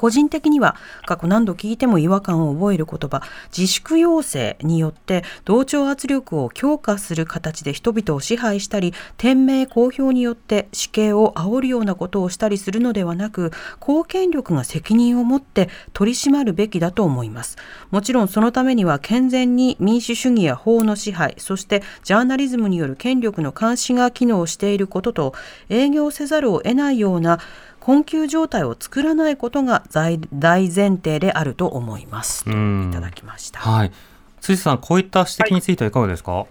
[0.00, 3.22] 個人的には過去何度聞いても違和感を覚える言葉
[3.54, 17.58] 自粛要請によって同調圧力を強化する形で人々を支配したり店名公表によって死刑を煽るようなことをしたりするのではなく公権力が責任を持って取り締まるべきだと思います。
[17.90, 25.34] もちろんそのためには健全に民主主義や法の支配そしてジャーナリズムによる権力の監視が機能していることと
[25.68, 27.38] 営業せざるを得ないような
[27.80, 32.54] 困窮状態を作らないことが大前提であると思いますとい
[32.92, 33.60] ただきました。
[33.60, 33.92] はい。
[34.40, 36.32] 辻さん、こういった指摘についてはいかがですか？
[36.32, 36.46] はい、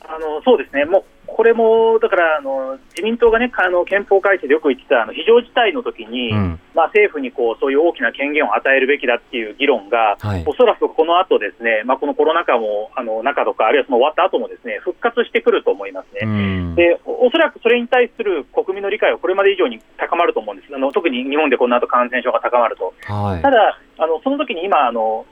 [0.00, 0.84] あのそうですね。
[0.84, 1.04] もう
[1.38, 16.26] これもだからあの自民党がねあの憲法改正でよく言ってたあの非常事態の時に、うん、まあ政府にこうそういう大きな権限を与えるべきだっていう議論が、はい、おそらくこの後ですね、まあこのコロナ禍もあの中とかあるいはその終わった後もですね復活してくると思いますね。
[16.26, 20.74] うん、でおそらくそれに対する国民の理解はこれまで以上に高まると思うんです。
[20.74, 22.92] あの特に日本でこの後感染症が高まると。
[23.06, 25.24] はい、ただあのその時に今あの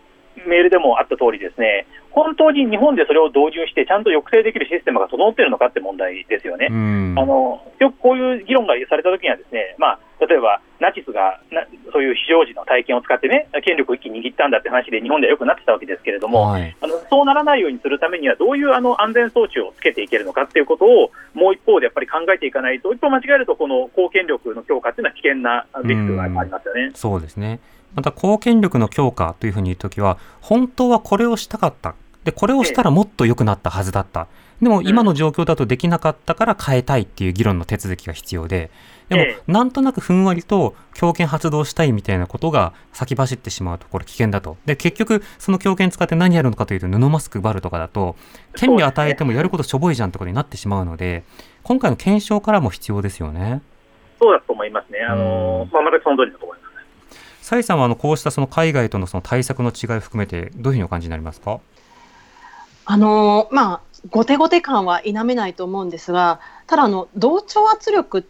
[0.46, 1.86] メールでもあった通りですね、
[2.16, 6.68] 本当に日本でそれを導入して、ちゃんと抑制できるシステムが整っているのかって問題ですよね。
[6.72, 26.92] あのよくこういう議論がされたときには、ですね、まあ、例えばナチスがなそういう非常時の体験を使ってね、権力を一気に握ったんだって話で、日本ではよくなってたわけですけれども、はい、あのそうならないようにするためには、どういうあの安全装置をつけていけるのかっていうことを、もう一方でやっぱり考えていかないと、一歩間違えると、この公権力の強化っていうのは危険なリスクがありますよね。
[26.94, 27.60] そうですね
[27.94, 31.94] また公権力の強化というふうに言うときは、本当はこれをしたかった。
[32.26, 34.26] で、これをしたらもっと良くなったはずだった。
[34.60, 38.70] でも今の状況だとできなかったから変えたいっていう議論の手続きが必要で、
[39.08, 44.56] でもなんとなくふんわりと強権発動したいみたいなことが先走ってしまうとこれ危険だと。
[44.66, 48.16] で、結局その強権使って何やるのかというと布マスク配るとかだと、
[48.56, 51.22] 権利与えてもやることしょぼいじゃんってことになってしまうので、
[51.62, 53.62] 今回の検証からも必要ですよね。
[54.18, 54.98] そうだと思いますね。
[55.00, 56.66] あの、まあ、またその通りだと思います。
[57.42, 61.60] 蔡さんはあのこうしたその海外とのその対策の違いを含めて、どういうふうにお感じになりますか？
[62.88, 63.80] あのまあ、
[64.10, 68.24] 後手後手感は否めないと思うんですが、ただあの、同調圧力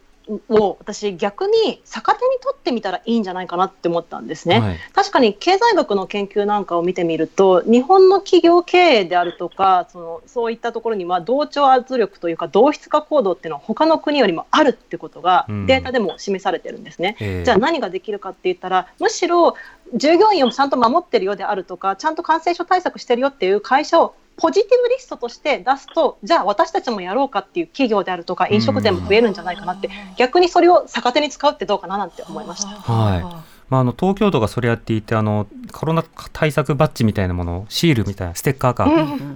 [0.49, 19.55] を私逆に逆手に取ってみたらいいんじゃないかなって思ったんですね、はい、確かに経済学の研究なんかを見てみると日本の企業経営であるとかそのそういったところには同調圧力というか同質化行動っていうのは他の国よりもあるってことがデータでも示されてるんですね、うん、じゃあ何ができるかって言ったらむしろ
[19.93, 32.69] 従業員をちゃんと守ってるよであるとかちゃんと感染症対策してるよっていう会社をポジティブリストとして出すと、じゃあ私たちもやろうかっていう企業であるとか、飲食店も増えるんじゃないかなって、逆にそれを逆手に使うってどうかななんて思いました。
[32.69, 38.85] はいまあ、あの東京都がそれやっていてあのコロナ対策バッジみたいなものシールみたいなステッカーか、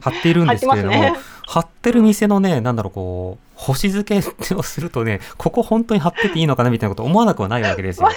[0.01, 1.13] 貼っているんですけれども、ね、
[1.47, 8.07] 貼ってる店のねなんだろうこう星付けをするとねここ本当に貼ってていいのかなみたいなこと思わなくはないわけですよ。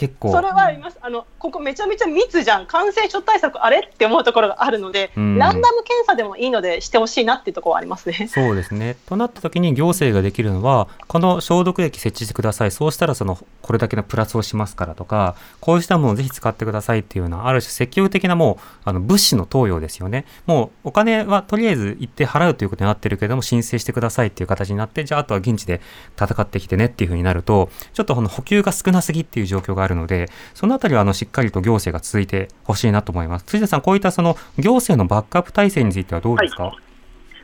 [0.00, 0.32] 結構。
[0.32, 0.98] それはあります。
[1.02, 2.66] あのここめちゃめちゃ密じゃん。
[2.66, 8.26] 感染症対策あれって思うところがあるので、うん、ランダム検査でもいいのでしてほしいなっていうところはありますね。
[8.28, 8.96] そうですね。
[9.04, 12.70] となった時に行政ができるのはこの消毒液設置してください。
[12.70, 20.24] そうしたらそのこれだけのプラスをしますからとかこうしたものをぜひ使ってくださいっていうようなある種積極的なもうあの物資の投与ですよね。
[20.46, 25.82] もうお金はとりあえず行って払うということになってるけども申請してくださいっていう形になってじゃああとは現地で
[26.18, 33.44] 戦ってきてねっていうふうになるとちょっとこの補給が少なすぎっていう状況があるるので、そのあたりはあのしっかりと行政が続いてほしいなと思います。
[33.44, 36.76] 辻田さん、こういったその行政のバックアップ体制についてはどうですか、はい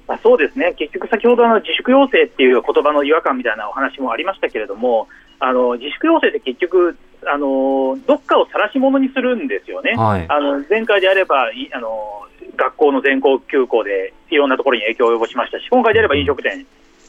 [0.08, 9.94] まあ、そうですね、結局、先ほどの自粛要請っていう言葉の違和感みたいなお話もありましたけれども、あの自粛要請って結局、あのどっかを晒し者にするんですよね。
[9.96, 12.22] はい、あの前回であればあの
[12.56, 16.66] 学校の全校休校でいろんなところに影響を及ぼしましたし、今回であれば飲食店、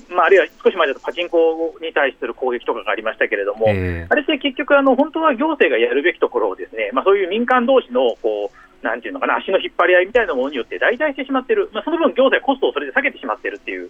[0.10, 13.90] まあ、あるいは少し前だとパチンコに対する攻撃とかがありましたけれども、あれって結局あの、本当は行政がやるべきところをですね、まあ、そういう民間同士のこうなんていうのかな、足の引っ張り合いみたいなものによって代替してしまっている、まあ、その分、行政はコストをそれで下げてしまっているっていう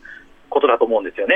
[0.50, 1.36] ことだと思うんですよね。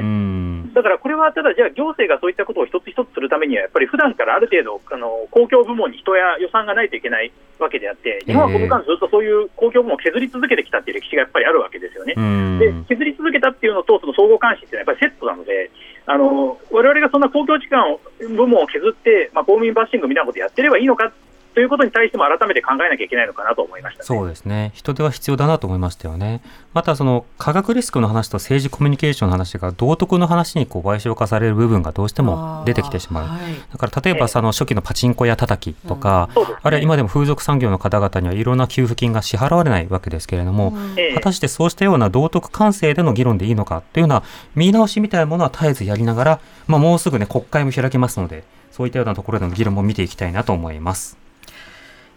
[0.74, 12.16] だからこれはただ、じゃあ行政がそういったことを一つ一つするためには、やっぱり普段からある程度、あの公共部門に人や予算がないといけないわけであって、日本はこの間、ずっとそういう公共部門を削り続けてきたっていう歴史がやっぱりあるわけですよね。
[12.60, 15.72] で削り続けたっていうのと、その総合監視っていうのはやっぱりセットなので、
[16.06, 21.12] あの我々がそんな公共機関部門を削って、まあ、公民バッシングみたいなことやってればいいのか
[21.54, 26.42] ということに対しても改めて考えなきゃいけないのかなと思いました、ね、そうですね、人手は必要だなと思いましたよね。
[26.74, 33.28] また、その科学リスクの話と政治コミュニケーションの話が道徳の話にこう賠償化される部分がどうしても出てきてしまう。
[33.28, 36.44] はい、だから例えばその初期のパチンコや叩きとか、うん。
[36.62, 44.24] あるいは今でも風俗産業の方々にはいろんな給付金が支払われないわけですけれども、うん、果たしてそうしたような道徳感性での議論でいいのかというような
[44.56, 51.18] 見直しみたいなものは絶えずやりながら、まあ、もうすぐね国会も開きますので、そういったようなところでの議論も見ていきたいなと思います。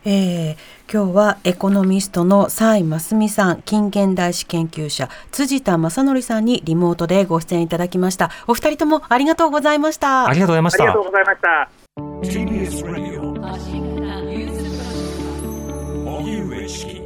[0.05, 0.57] えー、
[0.93, 8.31] 今日はエコノミストの蔡真澄さん、近現代史研究者、辻田正則さんにリモートでご出演いただきました。
[8.47, 10.29] お二人ともありがとうございました。
[10.29, 10.85] ありがとうございました。
[10.85, 11.71] ありがとうございました。
[12.23, 13.35] TBS Radio
[16.05, 17.04] 荻上式